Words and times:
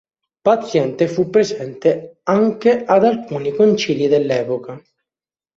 Paziente 0.41 1.07
fu 1.07 1.29
presente 1.29 2.21
anche 2.23 2.83
ad 2.85 3.03
alcuni 3.03 3.53
concili 3.53 4.07
dell'epoca. 4.07 4.81